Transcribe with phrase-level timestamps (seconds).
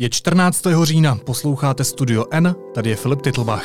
[0.00, 0.64] Je 14.
[0.82, 3.64] října, posloucháte Studio N, tady je Filip Titlbach.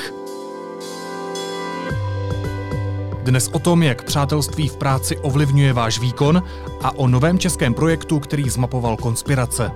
[3.23, 6.43] Dnes o tom, jak přátelství v práci ovlivňuje váš výkon
[6.81, 9.71] a o novém českém projektu, který zmapoval konspirace.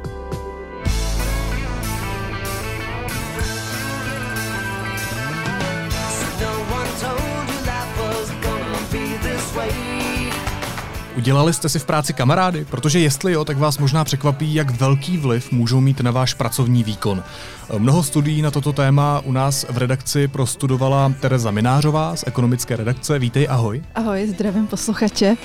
[11.18, 12.66] Udělali jste si v práci kamarády?
[12.66, 16.84] Protože jestli jo, tak vás možná překvapí, jak velký vliv můžou mít na váš pracovní
[16.84, 17.24] výkon.
[17.78, 23.20] Mnoho studií na toto téma u nás v redakci prostudovala Tereza Minářová z ekonomické redakce.
[23.20, 23.82] Vítej, ahoj.
[23.96, 25.36] Ahoj, zdravím posluchače.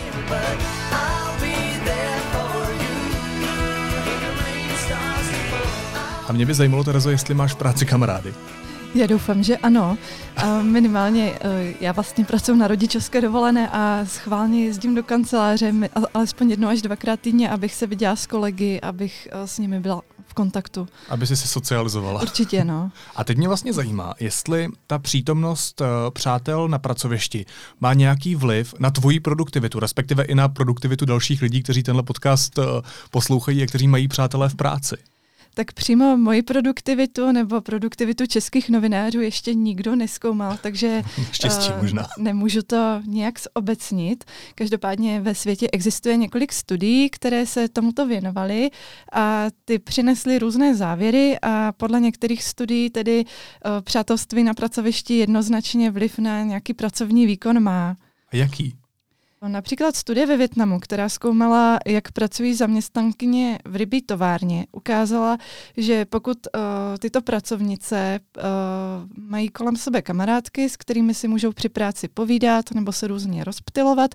[6.28, 8.34] A mě by zajímalo, Terezo, jestli máš v práci kamarády.
[8.94, 9.98] Já doufám, že ano.
[10.36, 15.72] A minimálně eh, já vlastně pracuji na rodičovské dovolené a schválně jezdím do kanceláře
[16.14, 20.02] alespoň jednou až dvakrát týdně, abych se viděla s kolegy, abych eh, s nimi byla
[20.26, 20.88] v kontaktu.
[21.08, 22.22] Aby si se socializovala.
[22.22, 22.90] Určitě, no.
[23.16, 27.46] A teď mě vlastně zajímá, jestli ta přítomnost uh, přátel na pracovišti
[27.80, 32.58] má nějaký vliv na tvoji produktivitu, respektive i na produktivitu dalších lidí, kteří tenhle podcast
[33.10, 34.96] poslouchají a kteří mají přátelé v práci
[35.54, 42.06] tak přímo moji produktivitu nebo produktivitu českých novinářů ještě nikdo neskoumal, takže Štěstí uh, možná.
[42.18, 44.24] nemůžu to nějak zobecnit.
[44.54, 48.70] Každopádně ve světě existuje několik studií, které se tomuto věnovaly
[49.12, 55.90] a ty přinesly různé závěry a podle některých studií tedy uh, přátelství na pracovišti jednoznačně
[55.90, 57.96] vliv na nějaký pracovní výkon má.
[58.32, 58.81] A jaký?
[59.48, 65.38] Například studie ve Větnamu, která zkoumala, jak pracují zaměstnankyně v rybí továrně, ukázala,
[65.76, 66.62] že pokud uh,
[66.98, 68.42] tyto pracovnice uh,
[69.16, 74.14] mají kolem sebe kamarádky, s kterými si můžou při práci povídat nebo se různě rozptilovat,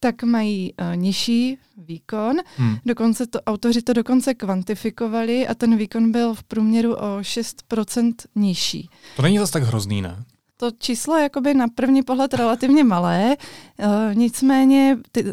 [0.00, 2.36] tak mají uh, nižší výkon.
[2.56, 2.76] Hmm.
[2.86, 8.90] Dokonce to, autoři to dokonce kvantifikovali a ten výkon byl v průměru o 6% nižší.
[9.16, 10.24] To není zase tak hrozný, ne?
[10.60, 13.36] To číslo je jakoby na první pohled relativně malé,
[13.78, 15.24] uh, nicméně ty,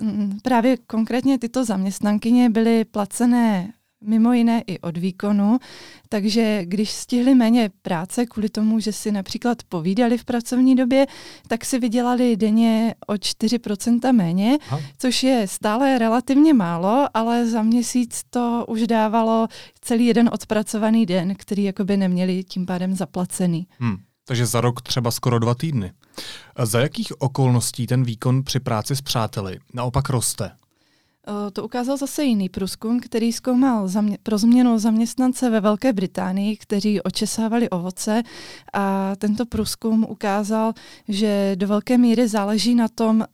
[0.43, 3.73] právě konkrétně tyto zaměstnankyně byly placené
[4.05, 5.59] mimo jiné i od výkonu,
[6.09, 11.07] takže když stihli méně práce kvůli tomu, že si například povídali v pracovní době,
[11.47, 14.81] tak si vydělali denně o 4% méně, Aha.
[14.97, 19.47] což je stále relativně málo, ale za měsíc to už dávalo
[19.81, 23.67] celý jeden odpracovaný den, který jakoby neměli tím pádem zaplacený.
[23.79, 23.97] Hmm.
[24.27, 25.91] Takže za rok třeba skoro dva týdny.
[26.63, 30.51] Za jakých okolností ten výkon při práci s přáteli naopak roste?
[31.53, 37.01] To ukázal zase jiný průzkum, který zkoumal zamě- pro změnu zaměstnance ve Velké Británii, kteří
[37.01, 38.23] očesávali ovoce
[38.73, 40.73] a tento průzkum ukázal,
[41.07, 43.25] že do velké míry záleží na tom,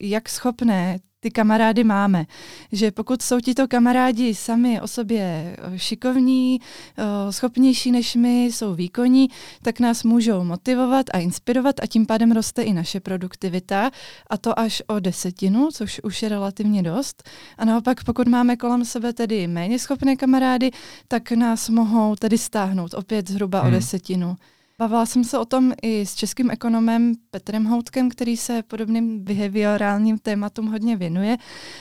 [0.00, 2.26] jak schopné ty kamarády máme.
[2.72, 8.74] Že pokud jsou tito kamarádi sami o sobě eh, šikovní, eh, schopnější než my, jsou
[8.74, 9.28] výkonní,
[9.62, 13.90] tak nás můžou motivovat a inspirovat a tím pádem roste i naše produktivita
[14.30, 17.30] a to až o desetinu, což už je relativně dost.
[17.58, 20.70] A naopak, pokud máme kolem sebe tedy méně schopné kamarády,
[21.08, 23.68] tak nás mohou tedy stáhnout opět zhruba hmm.
[23.68, 24.36] o desetinu.
[24.82, 30.18] Bavila jsem se o tom i s českým ekonomem Petrem Houtkem, který se podobným behaviorálním
[30.18, 31.36] tématům hodně věnuje.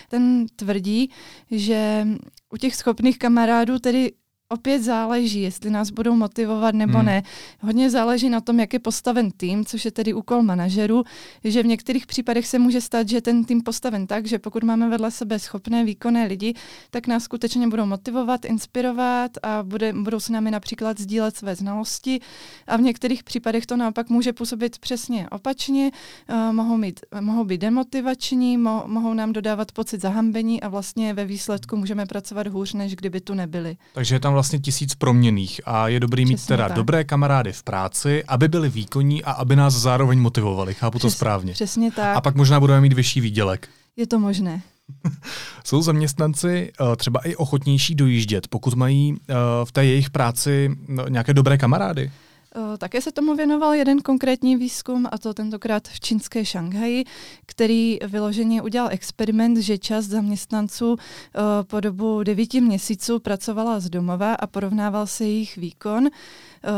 [0.10, 1.10] Ten tvrdí,
[1.52, 2.08] že
[2.54, 4.12] u těch schopných kamarádů tedy
[4.52, 7.06] opět záleží, jestli nás budou motivovat nebo hmm.
[7.06, 7.24] ne.
[7.60, 11.04] Hodně záleží na tom, jak je postaven tým, což je tedy úkol manažerů,
[11.44, 14.90] že v některých případech se může stát, že ten tým postaven tak, že pokud máme
[14.90, 16.54] vedle sebe schopné, výkonné lidi,
[16.90, 22.20] tak nás skutečně budou motivovat, inspirovat a bude, budou s námi například sdílet své znalosti.
[22.68, 25.92] A v některých případech to naopak může působit přesně opačně,
[26.30, 31.26] uh, mohou, mít, mohou být demotivační, mo, mohou nám dodávat pocit zahambení a vlastně ve
[31.26, 33.78] výsledku můžeme pracovat hůř, než kdyby tu nebyli.
[33.94, 36.78] Takže je tam vlastně tisíc proměných a je dobrý Přesně mít teda tak.
[36.78, 40.74] dobré kamarády v práci, aby byli výkonní a aby nás zároveň motivovali.
[40.74, 41.54] Chápu Přes, to správně.
[41.54, 42.18] Přesně tak.
[42.18, 43.70] A pak možná budeme mít vyšší výdělek.
[43.98, 44.62] Je to možné.
[45.64, 49.18] Jsou zaměstnanci uh, třeba i ochotnější dojíždět, pokud mají uh,
[49.64, 52.12] v té jejich práci no, nějaké dobré kamarády?
[52.56, 57.04] Eh, také se tomu věnoval jeden konkrétní výzkum, a to tentokrát v čínské Šanghaji,
[57.46, 64.34] který vyloženě udělal experiment, že část zaměstnanců eh, po dobu devíti měsíců pracovala z domova
[64.34, 66.08] a porovnával se jejich výkon.
[66.08, 66.70] Eh,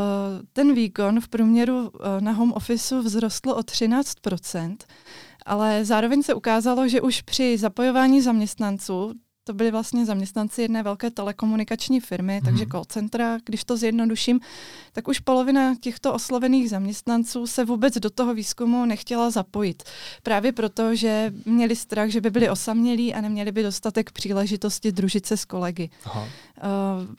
[0.54, 4.78] ten výkon v průměru na home officeu vzrostl o 13%
[5.46, 11.12] ale zároveň se ukázalo, že už při zapojování zaměstnanců to byli vlastně zaměstnanci jedné velké
[11.12, 12.46] telekomunikační firmy, hmm.
[12.46, 14.40] takže call centra, když to zjednoduším,
[14.94, 19.84] tak už polovina těchto oslovených zaměstnanců se vůbec do toho výzkumu nechtěla zapojit.
[20.24, 25.26] Právě proto, že měli strach, že by byli osamělí a neměli by dostatek příležitosti družit
[25.26, 25.90] se s kolegy.
[26.06, 26.22] Aha.
[26.22, 26.30] Uh,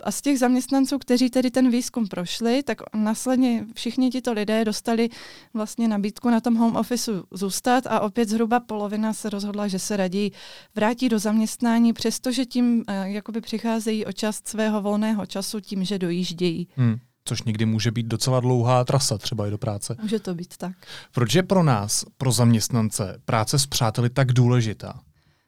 [0.05, 5.09] a z těch zaměstnanců, kteří tedy ten výzkum prošli, tak následně všichni tito lidé dostali
[5.55, 9.97] vlastně nabídku na tom home office zůstat a opět zhruba polovina se rozhodla, že se
[9.97, 10.31] raději
[10.75, 15.99] vrátí do zaměstnání, přestože tím uh, jakoby přicházejí o část svého volného času tím, že
[15.99, 16.69] dojíždějí.
[16.77, 16.97] Hmm.
[17.25, 19.97] Což někdy může být docela dlouhá trasa třeba i do práce.
[20.03, 20.73] Může to být tak.
[21.13, 25.01] Proč je pro nás, pro zaměstnance, práce s přáteli tak důležitá?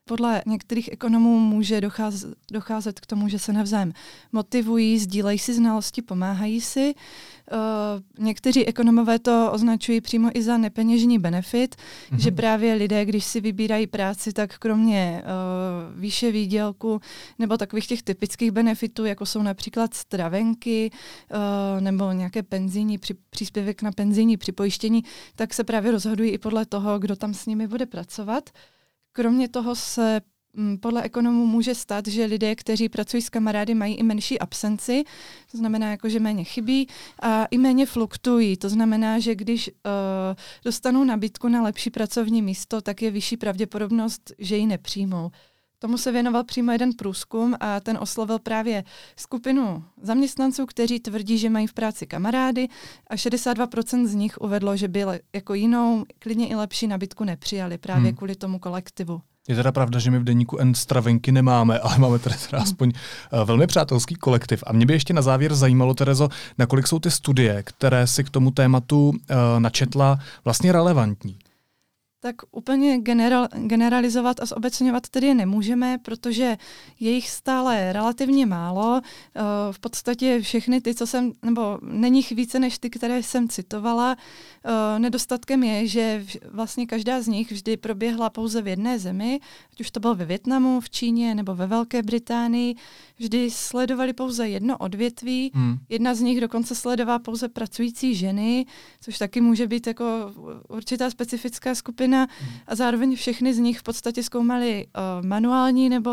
[0.09, 3.93] Podle některých ekonomů může docházet, docházet k tomu, že se navzájem
[4.33, 6.95] motivují, sdílejí si znalosti, pomáhají si.
[7.53, 12.17] Uh, někteří ekonomové to označují přímo i za nepeněžní benefit, mm-hmm.
[12.17, 17.01] že právě lidé, když si vybírají práci, tak kromě uh, výše výdělku
[17.39, 23.83] nebo takových těch typických benefitů, jako jsou například stravenky uh, nebo nějaké penzijní, při, příspěvek
[23.83, 25.05] na penzijní připojištění,
[25.37, 28.51] tak se právě rozhodují i podle toho, kdo tam s nimi bude pracovat.
[29.17, 30.21] Kromě toho se
[30.53, 35.05] mm, podle ekonomů může stát, že lidé, kteří pracují s kamarády, mají i menší absenci,
[35.51, 36.89] to znamená, jako, že méně chybí
[37.23, 38.57] a i méně fluktují.
[38.57, 39.73] To znamená, že když uh,
[40.65, 45.31] dostanou nabídku na lepší pracovní místo, tak je vyšší pravděpodobnost, že ji nepřijmou.
[45.79, 48.85] Tomu se věnoval přímo jeden průzkum a ten oslovil právě
[49.17, 52.69] skupinu zaměstnanců, kteří tvrdí, že mají v práci kamarády
[53.11, 58.09] a 62% z nich uvedlo, že by jako jinou, klidně i lepší nabídku nepřijali právě
[58.09, 58.17] hmm.
[58.17, 59.21] kvůli tomu kolektivu.
[59.49, 62.93] Je teda pravda, že my v deníku N stravenky nemáme, ale máme tady teda aspoň
[63.33, 64.65] uh, velmi přátelský kolektiv.
[64.67, 68.31] A mě by ještě na závěr zajímalo, Terezo, nakolik jsou ty studie, které si k
[68.31, 69.17] tomu tématu uh,
[69.59, 71.39] načetla, vlastně relevantní
[72.27, 76.57] tak úplně general, generalizovat a zobecňovat tedy nemůžeme, protože
[77.01, 79.01] je jich stále relativně málo.
[79.01, 79.41] Eh,
[79.73, 84.17] v podstatě všechny ty, co jsem, nebo není jich více než ty, které jsem citovala.
[84.67, 89.41] Eh, nedostatkem je, že vlastně každá z nich vždy proběhla pouze v jedné zemi,
[89.73, 92.75] ať už to bylo ve Větnamu, v Číně nebo ve Velké Británii.
[93.19, 95.51] Vždy sledovali pouze jedno odvětví.
[95.55, 95.79] Hmm.
[95.89, 98.67] Jedna z nich dokonce sledovala pouze pracující ženy,
[99.01, 100.33] což taky může být jako
[100.69, 102.27] určitá specifická skupina skupina
[102.67, 106.11] a zároveň všechny z nich v podstatě zkoumali uh, manuální nebo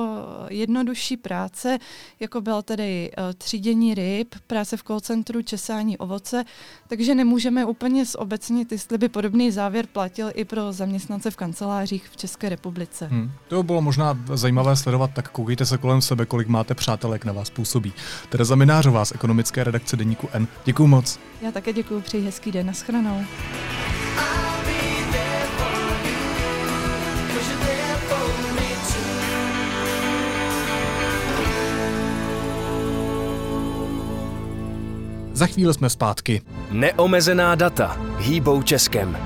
[0.50, 1.80] jednodušší práce,
[2.20, 6.46] jako byla tedy uh, třídění ryb, práce v call centru, česání ovoce,
[6.88, 8.06] takže nemůžeme úplně
[8.44, 13.08] zobecnit, jestli by podobný závěr platil i pro zaměstnance v kancelářích v České republice.
[13.12, 13.32] Hmm.
[13.48, 17.34] To by bylo možná zajímavé sledovat, tak koukejte se kolem sebe, kolik máte přátelek na
[17.34, 17.94] vás působí.
[18.30, 20.48] Tereza Minářová z ekonomické redakce Deníku N.
[20.66, 21.20] Děkuji moc.
[21.42, 23.24] Já také děkuji, přeji hezký den, naschranou.
[35.34, 36.42] Za chvíli jsme zpátky.
[36.72, 39.18] Neomezená data hýbou Českem.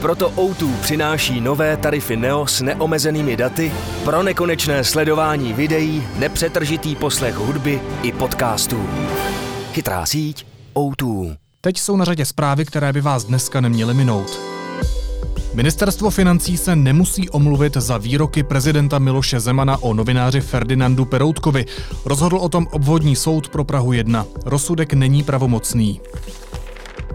[0.00, 3.72] Proto O2 přináší nové tarify Neo s neomezenými daty
[4.04, 8.88] pro nekonečné sledování videí, nepřetržitý poslech hudby i podcastů.
[9.72, 11.36] Chytrá síť O2.
[11.60, 14.57] Teď jsou na řadě zprávy, které by vás dneska neměly minout.
[15.54, 21.66] Ministerstvo financí se nemusí omluvit za výroky prezidenta Miloše Zemana o novináři Ferdinandu Peroutkovi.
[22.04, 24.26] Rozhodl o tom obvodní soud pro Prahu 1.
[24.44, 26.00] Rozsudek není pravomocný.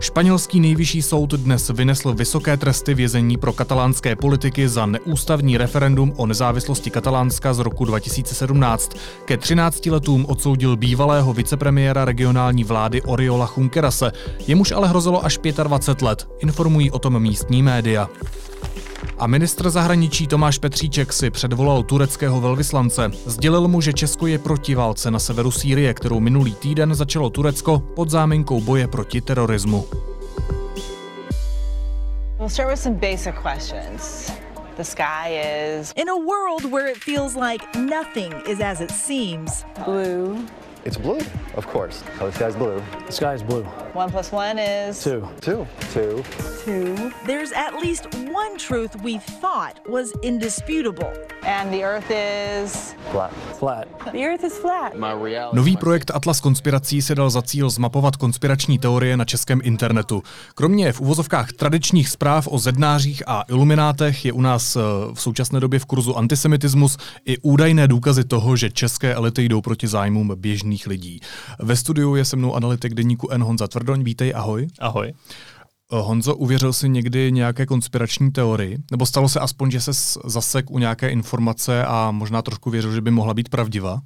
[0.04, 6.26] Španělský nejvyšší soud dnes vynesl vysoké tresty vězení pro katalánské politiky za neústavní referendum o
[6.26, 8.98] nezávislosti Katalánska z roku 2017.
[9.26, 14.12] Ke 13 letům odsoudil bývalého vicepremiéra regionální vlády Oriola Junquerase,
[14.48, 18.10] jemuž ale hrozilo až 25 let, informují o tom místní média.
[19.24, 23.12] A ministr zahraničí Tomáš Petříček si předvolal tureckého velvyslance.
[23.26, 27.80] Sdělil mu, že Česko je proti válce na severu Sýrie, kterou minulý týden začalo Turecko
[27.80, 29.86] pod záminkou boje proti terorismu.
[32.38, 34.32] We'll start with some basic questions.
[34.78, 35.40] The sky
[35.80, 35.94] is.
[35.96, 39.66] In a world where it feels like nothing is as it seems.
[39.86, 40.38] Blue.
[40.86, 41.20] It's blue,
[41.56, 42.04] of course.
[42.20, 42.82] Oh, the sky's blue.
[43.06, 43.64] The sky's blue.
[43.94, 45.26] One plus one is two.
[45.40, 45.66] Two.
[45.94, 46.24] Two.
[46.66, 47.12] Two.
[47.26, 51.14] There's at least one truth we thought was indisputable.
[51.44, 53.32] And the Earth is flat.
[53.60, 53.88] Flat.
[54.12, 54.98] The Earth is flat.
[54.98, 55.56] My reality.
[55.56, 60.24] Nový projekt Atlas konspirací se dal za cíl zmapovat konspirační teorie na českém internetu.
[60.56, 64.80] Kromě v uvozovkách tradičních zpráv o zednářích a iluminátech je u nás eh,
[65.14, 69.88] v současné době v kurzu antisemitismus i údajné důkazy toho, že české elity jdou proti
[69.88, 71.20] zájmům běžných lidí.
[71.60, 73.44] Ve studiu je se mnou analytik deníku N.
[73.44, 74.04] Honza Tvrdoň.
[74.04, 74.68] Vítej, ahoj.
[74.80, 75.14] Ahoj.
[75.90, 78.78] Honzo, uvěřil jsi někdy nějaké konspirační teorii?
[78.92, 79.92] Nebo stalo se aspoň, že se
[80.26, 84.00] zasek u nějaké informace a možná trošku věřil, že by mohla být pravdivá?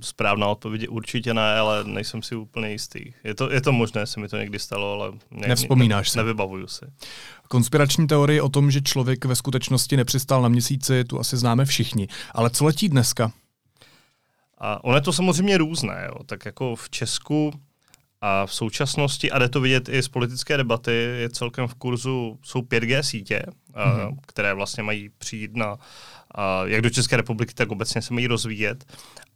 [0.00, 3.00] Správná odpověď určitě ne, ale nejsem si úplně jistý.
[3.24, 6.18] Je to, je to možné, se mi to někdy stalo, ale ne, nevzpomínáš ne, si.
[6.18, 6.84] Nevybavuju si.
[7.48, 12.08] Konspirační teorie o tom, že člověk ve skutečnosti nepřistál na měsíci, tu asi známe všichni.
[12.34, 13.32] Ale co letí dneska?
[14.60, 16.08] A ono je to samozřejmě různé.
[16.08, 16.24] Jo.
[16.24, 17.52] Tak jako v Česku
[18.20, 22.38] a v současnosti, a jde to vidět i z politické debaty, je celkem v kurzu,
[22.42, 24.16] jsou 5G sítě, mm-hmm.
[24.26, 25.76] které vlastně mají přijít na,
[26.34, 28.84] a jak do České republiky, tak obecně se mají rozvíjet.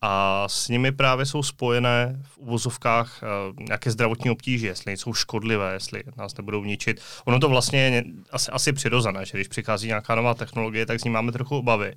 [0.02, 3.20] A s nimi právě jsou spojené v uvozovkách
[3.60, 7.00] nějaké zdravotní obtíže, jestli nejsou škodlivé, jestli nás nebudou ničit.
[7.24, 11.04] Ono to vlastně je asi, asi přirozené, že když přichází nějaká nová technologie, tak s
[11.04, 11.94] ní máme trochu obavy.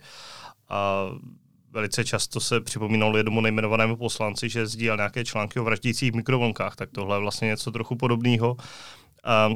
[0.69, 1.05] A
[1.77, 6.89] velice často se připomínalo jednomu nejmenovanému poslanci, že sdílel nějaké články o vraždících mikrovlnkách, tak
[6.91, 8.57] tohle je vlastně něco trochu podobného.
[9.23, 9.49] A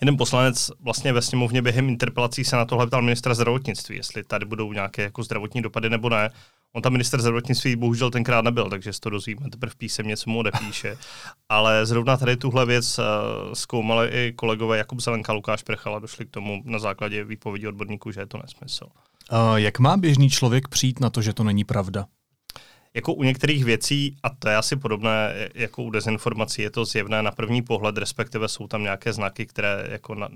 [0.00, 4.46] jeden poslanec vlastně ve sněmovně během interpelací se na tohle ptal ministra zdravotnictví, jestli tady
[4.46, 6.30] budou nějaké jako zdravotní dopady nebo ne.
[6.72, 10.38] On tam minister zdravotnictví bohužel tenkrát nebyl, takže si to dozvíme teprve písemně, co mu
[10.38, 10.98] odepíše.
[11.48, 13.04] Ale zrovna tady tuhle věc uh,
[13.52, 18.20] zkoumali i kolegové Jakub Zelenka, Lukáš Prchala, došli k tomu na základě výpovědi odborníků, že
[18.20, 18.86] je to nesmysl.
[19.56, 22.06] Jak má běžný člověk přijít na to, že to není pravda?
[22.94, 27.22] Jako u některých věcí, a to je asi podobné jako u dezinformací, je to zjevné
[27.22, 30.28] na první pohled, respektive jsou tam nějaké znaky, které jako na,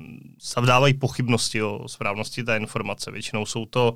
[0.54, 3.10] zavdávají pochybnosti o správnosti té informace.
[3.10, 3.94] Většinou jsou to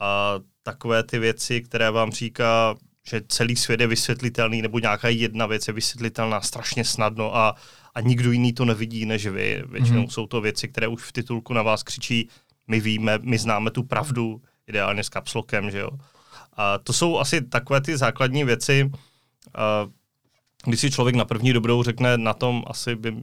[0.00, 2.74] a, takové ty věci, které vám říká,
[3.08, 7.54] že celý svět je vysvětlitelný, nebo nějaká jedna věc je vysvětlitelná strašně snadno a,
[7.94, 9.62] a nikdo jiný to nevidí než vy.
[9.68, 10.10] Většinou mm-hmm.
[10.10, 12.28] jsou to věci, které už v titulku na vás křičí,
[12.70, 15.90] my víme, my známe tu pravdu, ideálně s kapslokem, že jo.
[16.56, 18.90] A to jsou asi takové ty základní věci,
[20.64, 23.14] když si člověk na první dobrou řekne, na tom asi by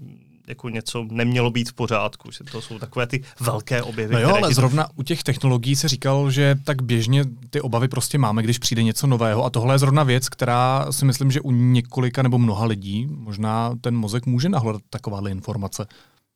[0.47, 4.13] jako něco nemělo být v pořádku, že to jsou takové ty velké objevy.
[4.13, 8.17] No jo, ale zrovna u těch technologií se říkal, že tak běžně ty obavy prostě
[8.17, 11.51] máme, když přijde něco nového a tohle je zrovna věc, která si myslím, že u
[11.51, 15.87] několika nebo mnoha lidí možná ten mozek může nahledat takováhle informace.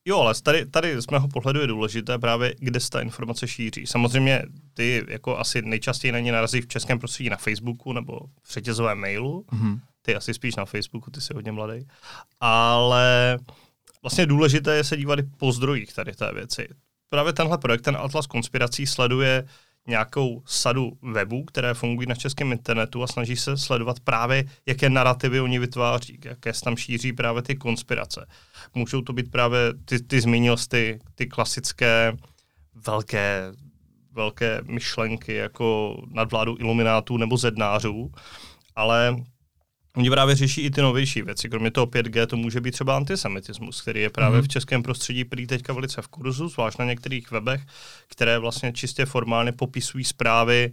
[0.05, 3.87] Jo, ale tady, tady z mého pohledu je důležité právě, kde se ta informace šíří.
[3.87, 4.43] Samozřejmě
[4.73, 8.99] ty jako asi nejčastěji na ně narazí v českém prostředí na Facebooku nebo v řetězovém
[8.99, 9.45] mailu.
[9.51, 9.79] Mm-hmm.
[10.01, 11.87] Ty asi spíš na Facebooku, ty jsi hodně mladý.
[12.39, 13.39] Ale
[14.01, 16.67] vlastně důležité je se dívat i po zdrojích tady té věci.
[17.09, 19.47] Právě tenhle projekt, ten Atlas konspirací, sleduje
[19.87, 25.39] nějakou sadu webů, které fungují na českém internetu a snaží se sledovat právě, jaké narrativy
[25.41, 28.27] oni vytváří, jaké se tam šíří právě ty konspirace.
[28.75, 32.17] Můžou to být právě, ty, ty zmínil jsi ty, ty klasické
[32.85, 33.51] velké,
[34.11, 38.11] velké myšlenky jako nadvládu iluminátů nebo zednářů,
[38.75, 39.15] ale
[39.95, 41.49] Oni právě řeší i ty novější věci.
[41.49, 44.43] Kromě toho 5G to může být třeba antisemitismus, který je právě mm.
[44.43, 47.61] v českém prostředí prý teďka velice v kurzu, zvlášť na některých webech,
[48.07, 50.71] které vlastně čistě formálně popisují zprávy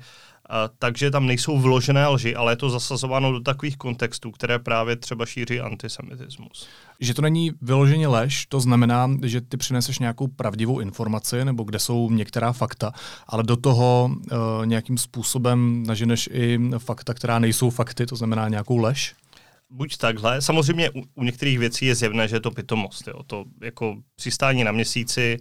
[0.78, 5.26] takže tam nejsou vložené lži, ale je to zasazováno do takových kontextů, které právě třeba
[5.26, 6.68] šíří antisemitismus.
[7.00, 11.78] Že to není vyloženě lež, to znamená, že ty přineseš nějakou pravdivou informaci, nebo kde
[11.78, 12.92] jsou některá fakta,
[13.26, 18.76] ale do toho uh, nějakým způsobem naženeš i fakta, která nejsou fakty, to znamená nějakou
[18.76, 19.14] lež?
[19.70, 20.42] Buď takhle.
[20.42, 23.08] Samozřejmě u, u některých věcí je zjevné, že je to pitomost.
[23.08, 23.22] Jo.
[23.26, 25.36] To jako přistání na měsíci,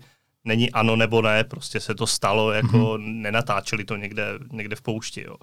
[0.48, 3.22] není ano nebo ne, prostě se to stalo, jako mm-hmm.
[3.22, 5.24] nenatáčeli to někde, někde v poušti.
[5.27, 5.36] Jo.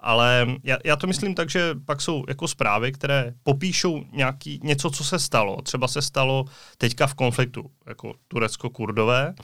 [0.00, 4.90] Ale já, já to myslím tak, že pak jsou jako zprávy, které popíšou nějaký, něco,
[4.90, 5.62] co se stalo.
[5.62, 6.44] Třeba se stalo
[6.78, 9.34] teďka v konfliktu, jako Turecko-Kurdové,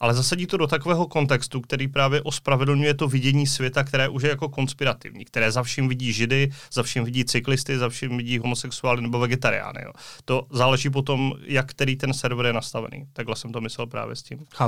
[0.00, 4.28] ale zasadí to do takového kontextu, který právě ospravedlňuje to vidění světa, které už je
[4.28, 9.02] jako konspirativní, které za vším vidí židy, za vším vidí cyklisty, za vším vidí homosexuály
[9.02, 9.80] nebo vegetariány.
[9.84, 9.92] Jo.
[10.24, 13.04] To záleží potom, jak který ten server je nastavený.
[13.12, 14.38] Takhle jsem to myslel právě s tím.
[14.54, 14.63] Chápu.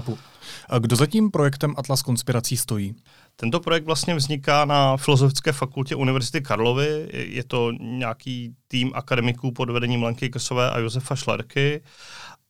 [0.78, 2.94] Kdo za tím projektem Atlas konspirací stojí?
[3.36, 7.08] Tento projekt vlastně vzniká na Filozofické fakultě Univerzity Karlovy.
[7.12, 11.80] Je to nějaký tým akademiků pod vedením Lenky Krsové a Josefa Šlerky.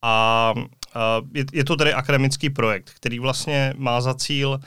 [0.03, 0.55] A
[1.53, 4.61] je to tedy akademický projekt, který vlastně má za cíl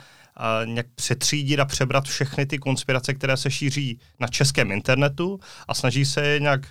[0.64, 6.04] nějak přetřídit a přebrat všechny ty konspirace, které se šíří na českém internetu a snaží
[6.04, 6.66] se je nějak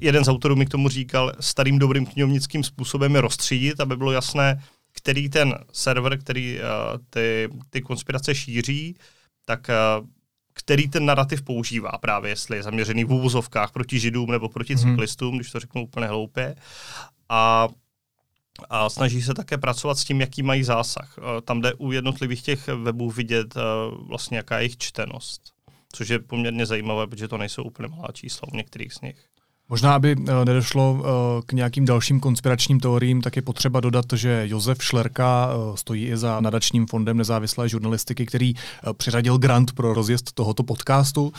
[0.00, 4.12] jeden z autorů mi k tomu říkal, starým dobrým knihovnickým způsobem je rozstřídit, aby bylo
[4.12, 4.62] jasné,
[4.92, 8.96] který ten server, který uh, ty, ty konspirace šíří,
[9.44, 10.06] tak uh,
[10.54, 14.78] který ten narrativ používá právě, jestli je zaměřený v úvozovkách proti židům nebo proti mm.
[14.78, 16.54] cyklistům, když to řeknu úplně hloupě.
[17.28, 17.68] A
[18.70, 21.18] a snaží se také pracovat s tím, jaký mají zásah.
[21.44, 23.54] Tam jde u jednotlivých těch webů vidět
[24.08, 25.42] vlastně, jaká je jejich čtenost.
[25.92, 29.28] Což je poměrně zajímavé, protože to nejsou úplně malá čísla u některých z nich.
[29.68, 34.42] Možná, aby eh, nedošlo eh, k nějakým dalším konspiračním teoriím, tak je potřeba dodat, že
[34.46, 38.54] Josef Šlerka eh, stojí i za nadačním fondem nezávislé žurnalistiky, který
[38.96, 41.32] přiřadil grant pro rozjezd tohoto podcastu,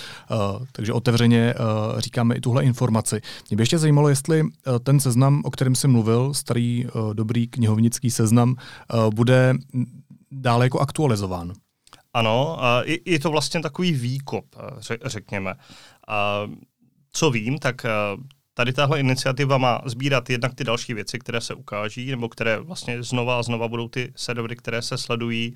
[0.72, 1.54] takže otevřeně
[1.98, 3.22] říkáme i tuhle informaci.
[3.50, 4.44] Mě by ještě zajímalo, jestli
[4.84, 8.56] ten seznam, o kterém jsem mluvil, starý dobrý knihovnický seznam,
[9.16, 9.54] bude
[10.32, 11.54] dále jako aktualizován.
[12.14, 12.58] Ano,
[13.06, 14.46] je to vlastně takový výkop,
[15.06, 15.54] řekněme
[17.12, 17.90] co vím, tak eh,
[18.54, 23.04] tady tahle iniciativa má sbírat jednak ty další věci, které se ukáží, nebo které vlastně
[23.04, 25.54] znova a znova budou ty servery, které se sledují,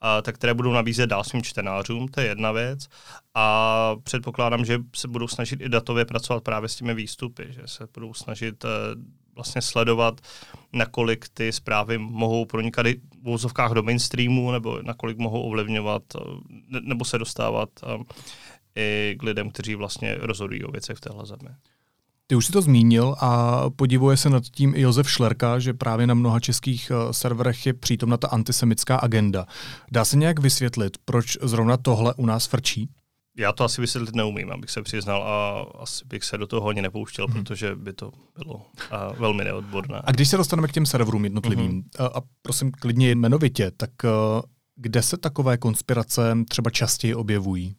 [0.00, 2.86] a, tak které budou nabízet dál svým čtenářům, to je jedna věc.
[3.34, 7.88] A předpokládám, že se budou snažit i datově pracovat právě s těmi výstupy, že se
[7.94, 8.70] budou snažit uh,
[9.34, 10.20] vlastně sledovat,
[10.72, 12.86] nakolik ty zprávy mohou pronikat
[13.22, 16.38] v úzovkách do mainstreamu, nebo nakolik mohou ovlivňovat, uh,
[16.80, 17.68] nebo se dostávat
[18.76, 21.48] i k lidem, kteří vlastně rozhodují o věcech v téhle zemi.
[22.26, 26.06] Ty už si to zmínil a podivuje se nad tím i Josef Šlerka, že právě
[26.06, 29.46] na mnoha českých eh, serverech je přítomna ta antisemická agenda.
[29.92, 32.88] Dá se nějak vysvětlit, proč zrovna tohle u nás frčí?
[33.38, 36.82] Já to asi vysvětlit neumím, abych se přiznal a asi bych se do toho ani
[36.82, 37.34] nepouštěl, hmm.
[37.34, 40.00] protože by to bylo a, velmi neodborné.
[40.04, 41.84] A když se dostaneme k těm serverům jednotlivým, hmm.
[41.98, 44.10] a, a prosím klidně jmenovitě, tak uh,
[44.76, 47.76] kde se takové konspirace třeba častěji objevují?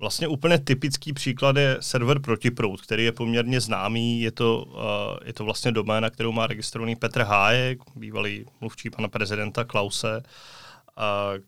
[0.00, 4.20] Vlastně úplně typický příklad je server Protiprout, který je poměrně známý.
[4.20, 4.82] Je to, uh,
[5.24, 10.22] je to vlastně doména, kterou má registrovaný Petr Hájek, bývalý mluvčí pana prezidenta Klause,
[10.98, 11.42] uh,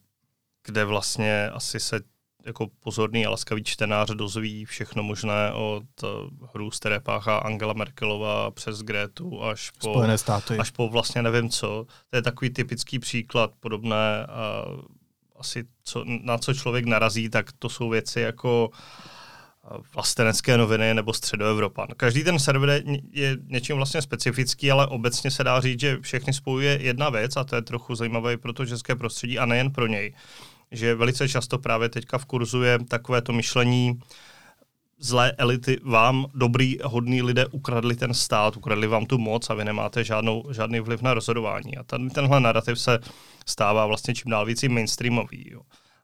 [0.67, 2.00] kde vlastně asi se
[2.47, 8.50] jako pozorný a laskavý čtenář dozví všechno možné od uh, hrů, které páchá Angela Merkelová
[8.50, 10.59] přes Grétu až po, Spojené státy.
[10.59, 11.87] až po vlastně nevím co.
[12.11, 14.26] To je takový typický příklad podobné
[14.75, 14.81] uh,
[15.38, 21.12] asi co, na co člověk narazí, tak to jsou věci jako eh, vlastenecké noviny nebo
[21.12, 21.88] středoevropan.
[21.97, 26.78] Každý ten server je něčím vlastně specifický, ale obecně se dá říct, že všechny spojuje
[26.83, 30.14] jedna věc a to je trochu zajímavé pro to české prostředí a nejen pro něj.
[30.71, 34.00] Že velice často právě teďka v kurzu je takové to myšlení,
[34.99, 39.64] zlé elity vám, dobrý, hodní lidé ukradli ten stát, ukradli vám tu moc a vy
[39.64, 41.76] nemáte žádnou, žádný vliv na rozhodování.
[41.76, 42.99] A ten, tenhle narrativ se
[43.47, 45.50] stává vlastně čím dál víc mainstreamový.
[45.53, 45.61] Jo.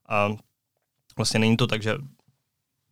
[0.08, 0.30] A
[1.16, 1.94] vlastně není to tak, že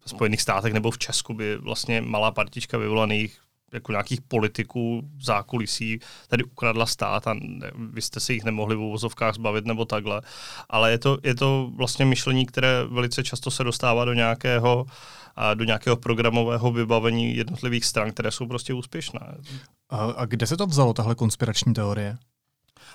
[0.04, 3.40] v Spojených státech nebo v Česku by vlastně malá partička vyvolaných
[3.72, 8.80] jako nějakých politiků zákulisí tady ukradla stát a ne, vy jste si jich nemohli v
[8.80, 10.22] uvozovkách zbavit nebo takhle.
[10.68, 14.86] Ale je to, je to vlastně myšlení, které velice často se dostává do nějakého
[15.36, 19.34] a do nějakého programového vybavení jednotlivých stran, které jsou prostě úspěšné.
[19.90, 22.18] A, a kde se to vzalo, tahle konspirační teorie?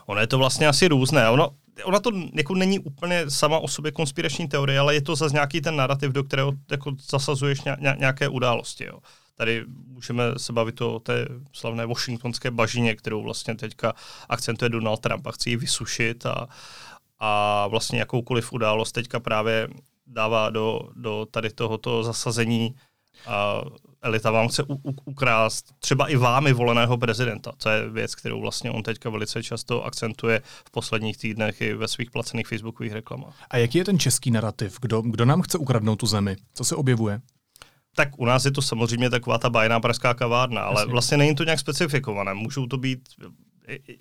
[0.06, 1.30] Ono je to vlastně asi různé.
[1.30, 1.50] Ono,
[1.84, 5.62] ona to jako není úplně sama o sobě konspirační teorie, ale je to zase nějaký
[5.62, 8.86] ten narrativ, do kterého jako zasazuješ ně, ně, nějaké události.
[8.86, 9.00] Jo.
[9.36, 13.94] Tady můžeme se bavit o té slavné washingtonské bažině, kterou vlastně teďka
[14.30, 16.48] akcentuje Donald Trump a chce ji vysušit a,
[17.20, 19.68] a vlastně jakoukoliv událost teďka právě
[20.08, 22.76] dává do, do tady tohoto zasazení
[23.28, 23.62] a
[24.06, 27.52] elita vám chce u, u, ukrást třeba i vámi voleného prezidenta.
[27.58, 31.88] To je věc, kterou vlastně on teďka velice často akcentuje v posledních týdnech i ve
[31.88, 33.36] svých placených facebookových reklamách.
[33.50, 34.78] A jaký je ten český narrativ?
[34.82, 36.36] Kdo, kdo nám chce ukradnout tu zemi?
[36.54, 37.22] Co se objevuje?
[37.96, 40.92] Tak u nás je to samozřejmě taková ta bajná pražská kavárna, ale Jasně.
[40.92, 42.34] vlastně není to nějak specifikované.
[42.34, 43.00] Můžou to být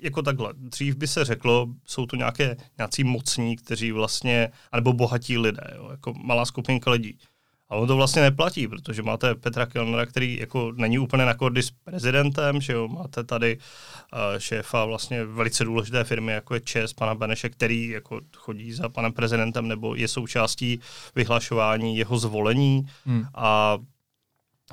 [0.02, 0.52] jako takhle.
[0.56, 5.88] Dřív by se řeklo, jsou to nějaké nějací mocní, kteří vlastně, anebo bohatí lidé, jo,
[5.90, 7.18] jako malá skupinka lidí.
[7.68, 11.62] A ono to vlastně neplatí, protože máte Petra Kellnera, který jako není úplně na kordy
[11.62, 16.92] s prezidentem, že jo, máte tady uh, šéfa vlastně velice důležité firmy, jako je ČES,
[16.92, 20.80] pana Beneše, který jako chodí za panem prezidentem nebo je součástí
[21.14, 22.86] vyhlašování jeho zvolení.
[23.04, 23.24] Hmm.
[23.34, 23.78] a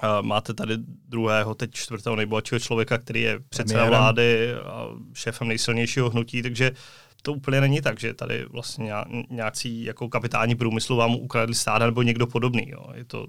[0.03, 0.73] Uh, máte tady
[1.09, 6.71] druhého, teď čtvrtého nejbohatšího člověka, který je předseda vlády a šéfem nejsilnějšího hnutí, takže
[7.21, 8.93] to úplně není tak, že tady vlastně
[9.29, 12.69] nějací jako kapitáni průmyslu vám ukradli stát nebo někdo podobný.
[12.69, 12.85] Jo.
[12.93, 13.27] Je to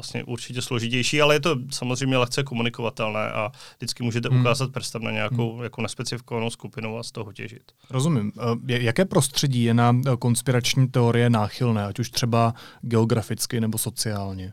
[0.00, 4.40] vlastně určitě složitější, ale je to samozřejmě lehce komunikovatelné a vždycky můžete hmm.
[4.40, 5.62] ukázat prstem na nějakou hmm.
[5.62, 7.72] jako nespecifikovanou skupinu a z toho těžit.
[7.90, 8.32] Rozumím.
[8.68, 14.52] Eh, jaké prostředí je na eh, konspirační teorie náchylné, ať už třeba geograficky nebo sociálně?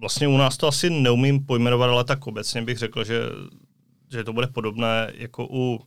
[0.00, 3.20] Vlastně u nás to asi neumím pojmenovat, ale tak obecně bych řekl, že,
[4.12, 5.80] že to bude podobné jako u,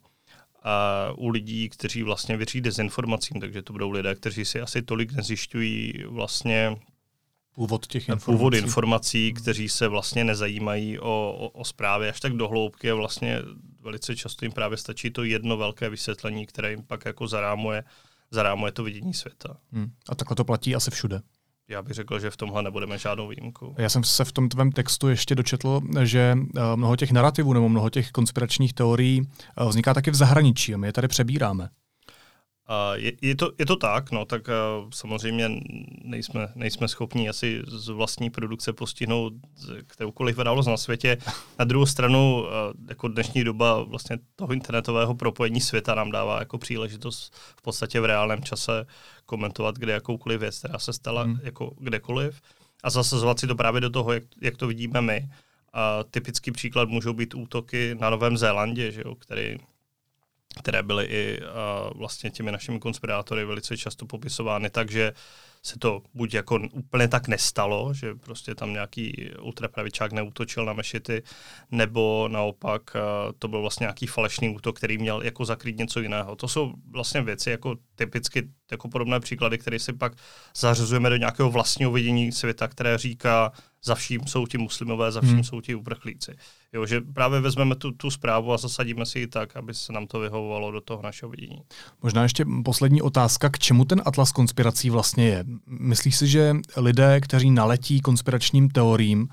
[1.17, 6.03] u lidí, kteří vlastně věří dezinformacím, takže to budou lidé, kteří si asi tolik nezjišťují
[6.07, 6.77] vlastně
[7.55, 8.37] původ těch informací.
[8.37, 12.95] Původ informací, kteří se vlastně nezajímají o, o, o zprávy až tak do hloubky a
[12.95, 13.39] vlastně
[13.79, 17.83] velice často jim právě stačí to jedno velké vysvětlení, které jim pak jako zarámuje,
[18.31, 19.57] zarámuje to vidění světa.
[19.71, 19.91] Hmm.
[20.09, 21.21] A takhle to platí asi všude.
[21.69, 23.75] Já bych řekl, že v tomhle nebudeme žádnou výjimku.
[23.77, 27.69] Já jsem se v tom tvém textu ještě dočetl, že eh, mnoho těch narrativů nebo
[27.69, 29.21] mnoho těch konspiračních teorií
[29.57, 31.69] eh, vzniká taky v zahraničí a my je tady přebíráme.
[32.93, 35.49] Je, je, to, je to tak, no, tak uh, samozřejmě
[36.03, 39.33] nejsme, nejsme schopni asi z vlastní produkce postihnout
[39.87, 41.17] kteroukoliv událost na světě.
[41.59, 42.47] Na druhou stranu, uh,
[42.89, 48.05] jako dnešní doba vlastně toho internetového propojení světa nám dává jako příležitost v podstatě v
[48.05, 48.85] reálném čase
[49.25, 51.39] komentovat kde jakoukoliv věc, která se stala hmm.
[51.43, 52.41] jako kdekoliv
[52.83, 55.29] a zasazovat si to právě do toho, jak, jak to vidíme my.
[55.73, 59.57] A typický příklad můžou být útoky na Novém Zélandě, že jo, který
[60.59, 65.13] které byly i uh, vlastně těmi našimi konspirátory velice často popisovány tak, že
[65.63, 71.23] se to buď jako úplně tak nestalo, že prostě tam nějaký ultrapravičák neútočil na mešity,
[71.71, 73.01] nebo naopak uh,
[73.39, 76.35] to byl vlastně nějaký falešný útok, který měl jako zakrýt něco jiného.
[76.35, 80.13] To jsou vlastně věci jako typicky jako podobné příklady, které si pak
[80.57, 83.51] zařazujeme do nějakého vlastního vidění světa, které říká,
[83.83, 85.43] za vším jsou ti muslimové, za vším hmm.
[85.43, 86.35] jsou ti uprchlíci.
[86.73, 90.07] Jo, že právě vezmeme tu, tu zprávu a zasadíme si ji tak, aby se nám
[90.07, 91.61] to vyhovovalo do toho našeho vidění.
[92.03, 95.45] Možná ještě poslední otázka, k čemu ten atlas konspirací vlastně je?
[95.65, 99.27] Myslíš si, že lidé, kteří naletí konspiračním teoriím,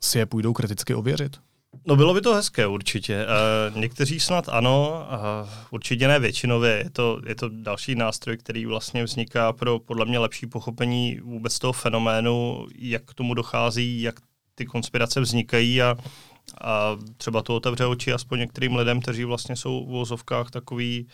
[0.00, 1.36] si je půjdou kriticky ověřit?
[1.86, 3.26] No bylo by to hezké určitě.
[3.72, 6.72] Uh, někteří snad ano, uh, určitě ne většinově.
[6.72, 11.58] Je to, je to další nástroj, který vlastně vzniká pro podle mě lepší pochopení vůbec
[11.58, 14.14] toho fenoménu, jak k tomu dochází, jak
[14.54, 15.96] ty konspirace vznikají a,
[16.60, 21.06] a třeba to otevře oči aspoň některým lidem, kteří vlastně jsou v vozovkách takový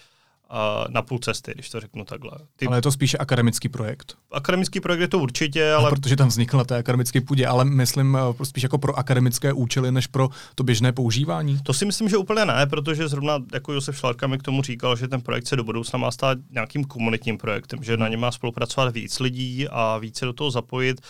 [0.88, 2.30] na půl cesty, když to řeknu takhle.
[2.56, 2.66] Ty...
[2.66, 4.16] Ale je to spíše akademický projekt.
[4.32, 5.84] Akademický projekt je to určitě, ale...
[5.84, 9.52] No, protože tam vznikl na té akademické půdě, ale myslím eh, spíš jako pro akademické
[9.52, 11.58] účely, než pro to běžné používání.
[11.62, 14.96] To si myslím, že úplně ne, protože zrovna jako Josef Šlárka mi k tomu říkal,
[14.96, 18.30] že ten projekt se do budoucna má stát nějakým komunitním projektem, že na něm má
[18.30, 21.00] spolupracovat víc lidí a více do toho zapojit.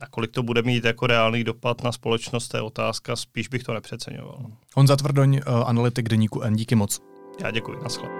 [0.00, 3.74] Nakolik to bude mít jako reálný dopad na společnost, to je otázka, spíš bych to
[3.74, 4.46] nepřeceňoval.
[4.74, 7.00] Honza Tvrdoň, uh, analytik deníku N, díky moc.
[7.44, 8.19] Já děkuji, naschle.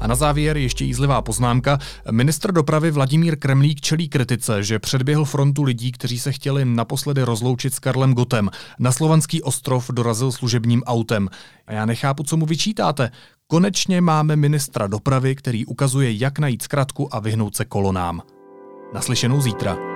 [0.00, 1.78] A na závěr ještě jízlivá poznámka.
[2.10, 7.74] Ministr dopravy Vladimír Kremlík čelí kritice, že předběhl frontu lidí, kteří se chtěli naposledy rozloučit
[7.74, 8.50] s Karlem Gotem.
[8.78, 11.28] Na slovanský ostrov dorazil služebním autem.
[11.66, 13.10] A já nechápu, co mu vyčítáte.
[13.46, 18.22] Konečně máme ministra dopravy, který ukazuje, jak najít zkratku a vyhnout se kolonám.
[18.94, 19.95] Naslyšenou zítra.